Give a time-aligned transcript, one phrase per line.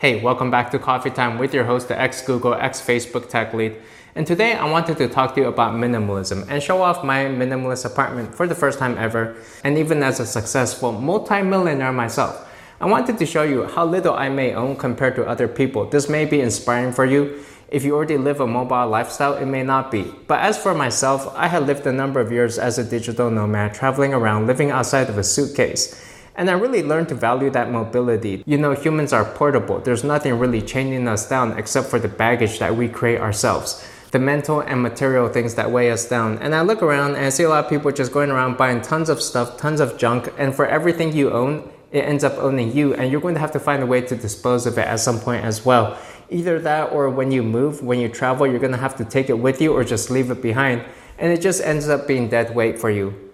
[0.00, 3.52] Hey, welcome back to Coffee Time with your host, the ex Google, ex Facebook tech
[3.52, 3.76] lead.
[4.14, 7.84] And today I wanted to talk to you about minimalism and show off my minimalist
[7.84, 9.36] apartment for the first time ever.
[9.62, 12.48] And even as a successful multi-millionaire myself,
[12.80, 15.84] I wanted to show you how little I may own compared to other people.
[15.84, 17.44] This may be inspiring for you.
[17.68, 20.10] If you already live a mobile lifestyle, it may not be.
[20.26, 23.74] But as for myself, I had lived a number of years as a digital nomad,
[23.74, 25.94] traveling around, living outside of a suitcase.
[26.40, 28.42] And I really learned to value that mobility.
[28.46, 29.78] You know, humans are portable.
[29.78, 33.86] There's nothing really chaining us down except for the baggage that we create ourselves.
[34.12, 36.38] The mental and material things that weigh us down.
[36.38, 38.80] And I look around and I see a lot of people just going around buying
[38.80, 42.74] tons of stuff, tons of junk, and for everything you own, it ends up owning
[42.74, 45.00] you, and you're going to have to find a way to dispose of it at
[45.00, 45.98] some point as well.
[46.30, 49.28] Either that, or when you move, when you travel, you're going to have to take
[49.28, 50.86] it with you or just leave it behind,
[51.18, 53.29] and it just ends up being dead weight for you.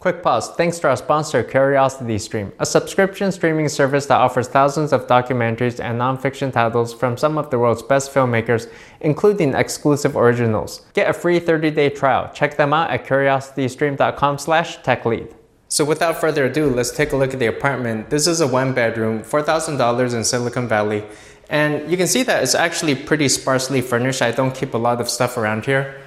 [0.00, 0.54] Quick pause.
[0.54, 5.80] Thanks to our sponsor, Curiosity Stream, a subscription streaming service that offers thousands of documentaries
[5.80, 10.86] and nonfiction titles from some of the world's best filmmakers, including exclusive originals.
[10.94, 12.30] Get a free 30-day trial.
[12.32, 15.34] Check them out at curiositystream.com/techlead.
[15.66, 18.08] So without further ado, let's take a look at the apartment.
[18.08, 21.02] This is a one bedroom, $4,000 in Silicon Valley.
[21.50, 24.22] And you can see that it's actually pretty sparsely furnished.
[24.22, 26.00] I don't keep a lot of stuff around here.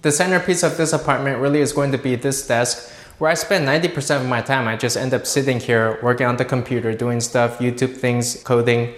[0.00, 3.66] The centerpiece of this apartment really is going to be this desk where I spend
[3.66, 4.66] 90% of my time.
[4.66, 8.94] I just end up sitting here working on the computer, doing stuff, YouTube things, coding.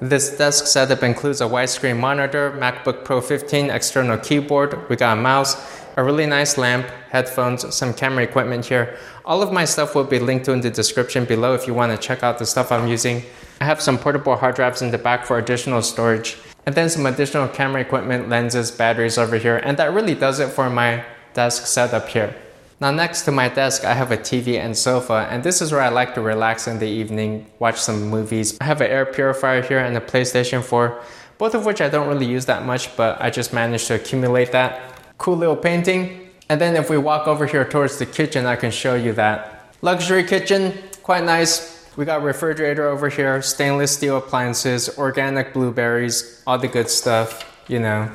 [0.00, 5.20] This desk setup includes a widescreen monitor, MacBook Pro 15, external keyboard, we got a
[5.20, 5.56] mouse,
[5.96, 8.98] a really nice lamp, headphones, some camera equipment here.
[9.24, 11.92] All of my stuff will be linked to in the description below if you want
[11.92, 13.22] to check out the stuff I'm using.
[13.62, 16.36] I have some portable hard drives in the back for additional storage,
[16.66, 20.50] and then some additional camera equipment, lenses, batteries over here, and that really does it
[20.50, 22.36] for my desk setup here.
[22.78, 25.80] Now next to my desk, I have a TV and sofa, and this is where
[25.80, 28.58] I like to relax in the evening, watch some movies.
[28.60, 31.00] I have an air purifier here and a PlayStation 4,
[31.38, 34.52] both of which I don't really use that much, but I just managed to accumulate
[34.52, 35.16] that.
[35.16, 36.28] Cool little painting.
[36.50, 39.74] And then if we walk over here towards the kitchen, I can show you that.
[39.80, 41.90] Luxury kitchen, quite nice.
[41.96, 47.80] We got refrigerator over here, stainless steel appliances, organic blueberries, all the good stuff, you
[47.80, 48.10] know.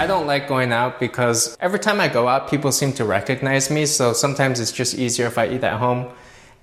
[0.00, 3.68] I don't like going out because every time I go out, people seem to recognize
[3.68, 3.84] me.
[3.84, 6.06] So sometimes it's just easier if I eat at home.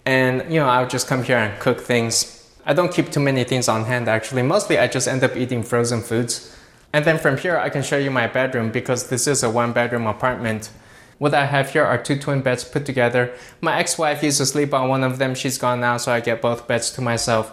[0.06, 2.50] And, you know, I'll just come here and cook things.
[2.66, 4.42] I don't keep too many things on hand actually.
[4.42, 6.56] Mostly I just end up eating frozen foods.
[6.94, 9.74] And then from here, I can show you my bedroom because this is a one
[9.74, 10.70] bedroom apartment.
[11.18, 13.34] What I have here are two twin beds put together.
[13.60, 15.36] My ex-wife used to sleep on one of them.
[15.36, 17.52] She's gone now, so I get both beds to myself.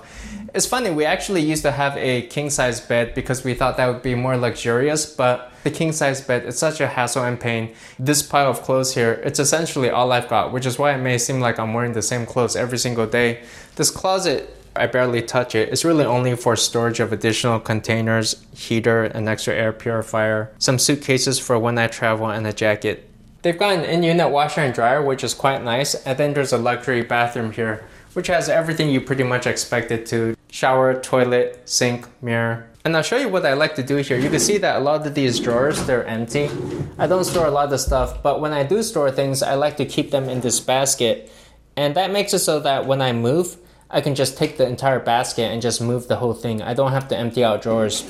[0.54, 4.02] It's funny, we actually used to have a king-size bed because we thought that would
[4.02, 7.74] be more luxurious, but the king-size bed, it's such a hassle and pain.
[7.98, 11.18] This pile of clothes here, it's essentially all I've got, which is why it may
[11.18, 13.42] seem like I'm wearing the same clothes every single day.
[13.76, 15.68] This closet I barely touch it.
[15.68, 21.38] It's really only for storage of additional containers, heater, an extra air purifier, some suitcases
[21.38, 23.08] for when I travel, and a jacket.
[23.42, 26.58] They've got an in-unit washer and dryer, which is quite nice, and then there's a
[26.58, 27.84] luxury bathroom here,
[28.14, 30.36] which has everything you pretty much expected to.
[30.50, 32.68] Shower, toilet, sink, mirror.
[32.84, 34.18] And I'll show you what I like to do here.
[34.18, 36.50] You can see that a lot of these drawers, they're empty.
[36.98, 39.76] I don't store a lot of stuff, but when I do store things, I like
[39.76, 41.30] to keep them in this basket.
[41.76, 43.56] And that makes it so that when I move,
[43.88, 46.60] I can just take the entire basket and just move the whole thing.
[46.60, 48.04] I don't have to empty out drawers.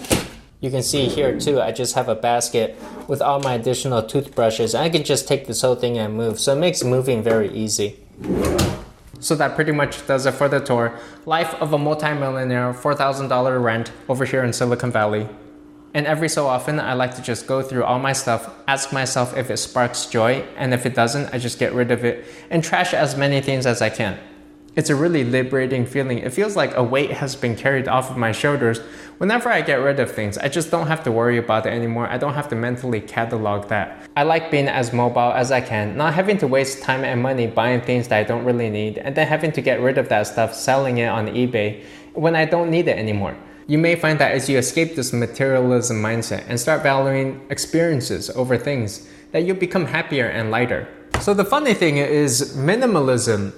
[0.61, 2.75] You can see here too, I just have a basket
[3.09, 4.75] with all my additional toothbrushes.
[4.75, 6.41] I can just take this whole thing and move.
[6.41, 7.99] So it makes moving very easy.
[9.23, 10.99] So that pretty much does it for the tour.
[11.27, 15.29] Life of a multimillionaire, $4,000 rent over here in Silicon Valley.
[15.95, 19.37] And every so often, I like to just go through all my stuff, ask myself
[19.37, 22.65] if it sparks joy, and if it doesn't, I just get rid of it and
[22.65, 24.19] trash as many things as I can.
[24.75, 26.19] It's a really liberating feeling.
[26.19, 28.81] It feels like a weight has been carried off of my shoulders.
[29.23, 32.09] Whenever I get rid of things, I just don't have to worry about it anymore.
[32.09, 34.11] I don't have to mentally catalog that.
[34.17, 37.47] I like being as mobile as I can, not having to waste time and money
[37.47, 40.27] buying things that I don't really need, and then having to get rid of that
[40.27, 41.85] stuff, selling it on eBay
[42.15, 43.37] when I don't need it anymore.
[43.69, 48.59] You may find that as you escape this materialism mindset and start valuing experiences over
[48.59, 50.89] things, that you become happier and lighter.
[51.21, 53.53] So the funny thing is minimalism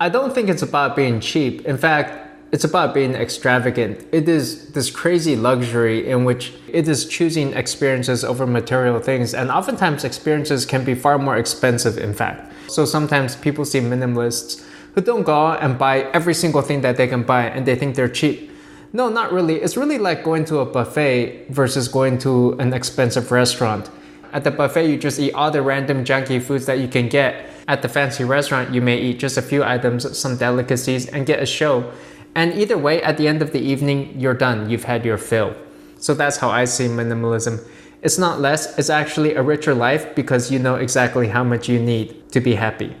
[0.00, 1.66] I don't think it's about being cheap.
[1.66, 4.06] In fact, it's about being extravagant.
[4.10, 9.50] It is this crazy luxury in which it is choosing experiences over material things, and
[9.50, 12.52] oftentimes experiences can be far more expensive, in fact.
[12.68, 14.64] So sometimes people see minimalists
[14.94, 17.76] who don't go out and buy every single thing that they can buy and they
[17.76, 18.50] think they're cheap.
[18.92, 19.56] No, not really.
[19.56, 23.90] It's really like going to a buffet versus going to an expensive restaurant.
[24.32, 27.48] At the buffet, you just eat all the random junky foods that you can get
[27.68, 31.40] at the fancy restaurant, you may eat just a few items, some delicacies, and get
[31.40, 31.92] a show.
[32.38, 34.70] And either way, at the end of the evening, you're done.
[34.70, 35.56] You've had your fill.
[35.98, 37.66] So that's how I see minimalism.
[38.00, 41.80] It's not less, it's actually a richer life because you know exactly how much you
[41.80, 42.94] need to be happy.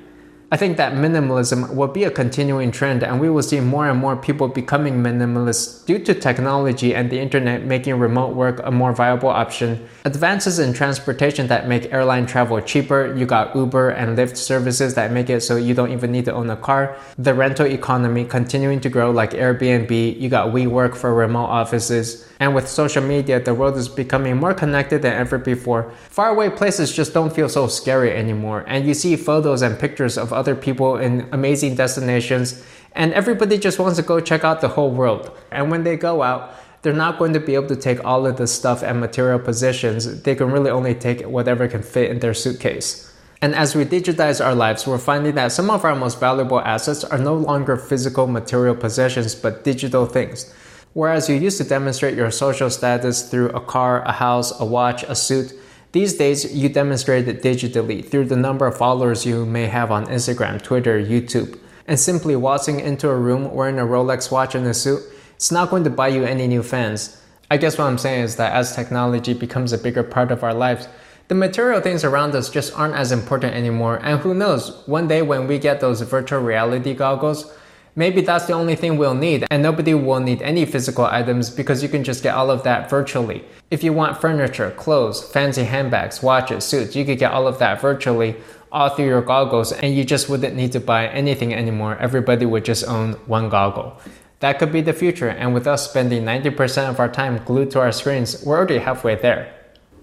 [0.50, 4.00] I think that minimalism will be a continuing trend and we will see more and
[4.00, 8.94] more people becoming minimalist due to technology and the internet making remote work a more
[8.94, 9.86] viable option.
[10.06, 15.12] Advances in transportation that make airline travel cheaper, you got Uber and Lyft services that
[15.12, 16.96] make it so you don't even need to own a car.
[17.18, 22.26] The rental economy continuing to grow like Airbnb, you got WeWork for remote offices.
[22.40, 25.92] And with social media, the world is becoming more connected than ever before.
[26.08, 28.64] Faraway places just don't feel so scary anymore.
[28.68, 33.78] And you see photos and pictures of other people in amazing destinations, and everybody just
[33.78, 35.30] wants to go check out the whole world.
[35.50, 38.36] And when they go out, they're not going to be able to take all of
[38.36, 40.22] the stuff and material possessions.
[40.22, 43.12] They can really only take whatever can fit in their suitcase.
[43.40, 47.04] And as we digitize our lives, we're finding that some of our most valuable assets
[47.04, 50.52] are no longer physical material possessions, but digital things.
[50.92, 55.04] Whereas you used to demonstrate your social status through a car, a house, a watch,
[55.04, 55.52] a suit,
[55.92, 60.06] these days you demonstrate it digitally through the number of followers you may have on
[60.06, 61.58] Instagram, Twitter, YouTube.
[61.86, 65.02] And simply waltzing into a room wearing a Rolex watch and a suit,
[65.36, 67.22] it's not going to buy you any new fans.
[67.50, 70.52] I guess what I'm saying is that as technology becomes a bigger part of our
[70.52, 70.86] lives,
[71.28, 74.00] the material things around us just aren't as important anymore.
[74.02, 77.50] And who knows, one day when we get those virtual reality goggles,
[77.98, 81.82] Maybe that's the only thing we'll need, and nobody will need any physical items because
[81.82, 83.44] you can just get all of that virtually.
[83.72, 87.80] If you want furniture, clothes, fancy handbags, watches, suits, you could get all of that
[87.80, 88.36] virtually
[88.70, 91.96] all through your goggles, and you just wouldn't need to buy anything anymore.
[91.96, 93.98] Everybody would just own one goggle.
[94.38, 97.80] That could be the future, and with us spending 90% of our time glued to
[97.80, 99.52] our screens, we're already halfway there.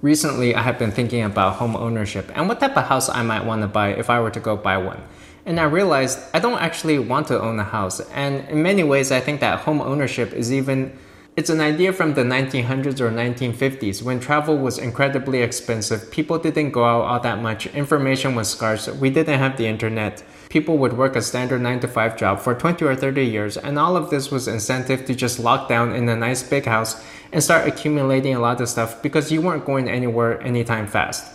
[0.02, 3.46] Recently, I have been thinking about home ownership and what type of house I might
[3.46, 5.02] want to buy if I were to go buy one.
[5.46, 8.00] And I realized I don't actually want to own a house.
[8.12, 10.98] And in many ways, I think that home ownership is even
[11.36, 16.10] it's an idea from the 1900s or 1950s when travel was incredibly expensive.
[16.10, 17.68] People didn't go out all that much.
[17.76, 18.88] Information was scarce.
[18.88, 20.24] We didn't have the internet.
[20.48, 23.78] People would work a standard 9 to 5 job for 20 or 30 years, and
[23.78, 27.04] all of this was incentive to just lock down in a nice big house
[27.34, 31.35] and start accumulating a lot of stuff because you weren't going anywhere anytime fast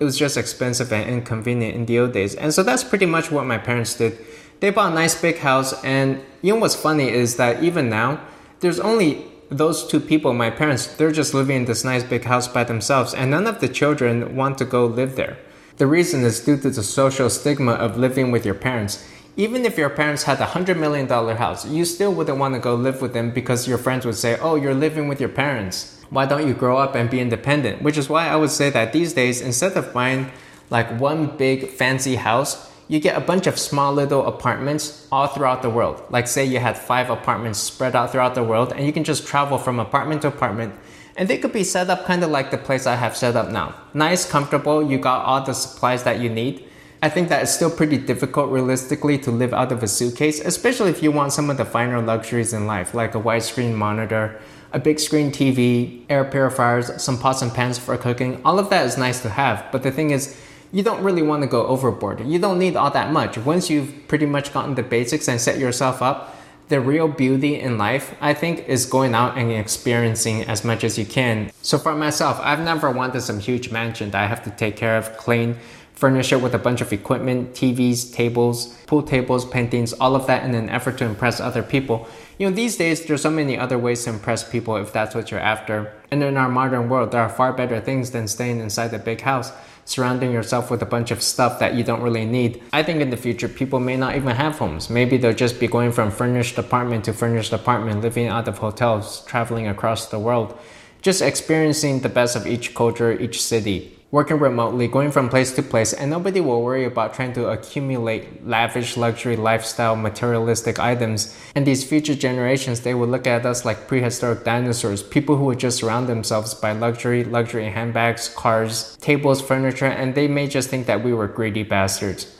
[0.00, 2.34] it was just expensive and inconvenient in the old days.
[2.34, 4.18] And so that's pretty much what my parents did.
[4.60, 8.20] They bought a nice big house, and you know what's funny is that even now,
[8.60, 12.48] there's only those two people, my parents, they're just living in this nice big house
[12.48, 15.38] by themselves, and none of the children want to go live there.
[15.76, 19.06] The reason is due to the social stigma of living with your parents.
[19.44, 22.60] Even if your parents had a hundred million dollar house, you still wouldn't want to
[22.60, 26.00] go live with them because your friends would say, Oh, you're living with your parents
[26.10, 27.82] why don't you grow up and be independent?
[27.82, 30.30] Which is why I would say that these days, instead of buying
[30.68, 35.62] like one big fancy house, you get a bunch of small little apartments all throughout
[35.62, 36.02] the world.
[36.10, 39.24] Like, say you had five apartments spread out throughout the world, and you can just
[39.24, 40.74] travel from apartment to apartment.
[41.16, 43.50] And they could be set up kind of like the place I have set up
[43.50, 43.76] now.
[43.94, 46.64] Nice, comfortable, you got all the supplies that you need.
[47.02, 50.90] I think that it's still pretty difficult realistically to live out of a suitcase, especially
[50.90, 54.38] if you want some of the finer luxuries in life, like a widescreen monitor,
[54.72, 58.42] a big screen TV, air purifiers, some pots and pans for cooking.
[58.44, 60.38] All of that is nice to have, but the thing is,
[60.72, 62.20] you don't really want to go overboard.
[62.20, 63.38] You don't need all that much.
[63.38, 66.36] Once you've pretty much gotten the basics and set yourself up,
[66.68, 70.96] the real beauty in life, I think, is going out and experiencing as much as
[70.96, 71.50] you can.
[71.62, 74.96] So for myself, I've never wanted some huge mansion that I have to take care
[74.96, 75.56] of, clean,
[76.00, 80.42] furnish it with a bunch of equipment, TVs, tables, pool tables, paintings, all of that
[80.44, 82.08] in an effort to impress other people.
[82.38, 85.30] You know, these days there's so many other ways to impress people if that's what
[85.30, 85.92] you're after.
[86.10, 89.20] And in our modern world, there are far better things than staying inside a big
[89.20, 89.52] house,
[89.84, 92.62] surrounding yourself with a bunch of stuff that you don't really need.
[92.72, 94.88] I think in the future, people may not even have homes.
[94.88, 99.22] Maybe they'll just be going from furnished apartment to furnished apartment, living out of hotels,
[99.26, 100.58] traveling across the world,
[101.02, 105.62] just experiencing the best of each culture, each city working remotely, going from place to
[105.62, 111.36] place, and nobody will worry about trying to accumulate lavish luxury lifestyle materialistic items.
[111.54, 115.60] And these future generations, they will look at us like prehistoric dinosaurs, people who would
[115.60, 120.86] just surround themselves by luxury, luxury handbags, cars, tables, furniture, and they may just think
[120.86, 122.36] that we were greedy bastards.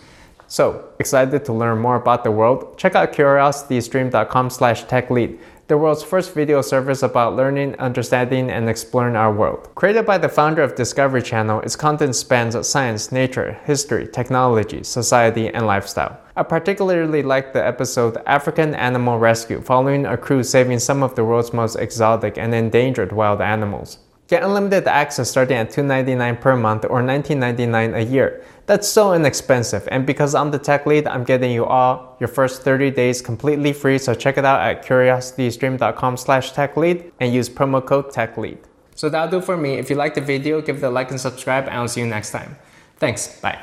[0.49, 2.77] So, excited to learn more about the world?
[2.77, 5.39] Check out curiositystream.com slash techlead
[5.71, 9.73] the world's first video service about learning, understanding, and exploring our world.
[9.77, 15.47] Created by the founder of Discovery Channel, its content spans science, nature, history, technology, society,
[15.47, 16.19] and lifestyle.
[16.35, 21.25] I particularly liked the episode African Animal Rescue, following a crew saving some of the
[21.25, 23.99] world's most exotic and endangered wild animals.
[24.31, 28.45] Get unlimited access starting at 299 per month or $19.99 a year.
[28.67, 32.63] That's so inexpensive, and because I'm the tech lead, I'm getting you all your first
[32.63, 33.99] 30 days completely free.
[33.99, 38.59] So check it out at curiositystream.com slash techlead and use promo code techlead.
[38.95, 39.75] So that'll do for me.
[39.75, 42.07] If you liked the video, give it a like and subscribe, and I'll see you
[42.07, 42.57] next time.
[42.99, 43.41] Thanks.
[43.41, 43.59] Bye.